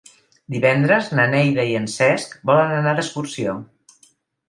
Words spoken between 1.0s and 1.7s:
na Neida